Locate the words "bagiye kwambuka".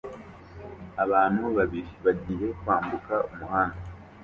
2.05-3.13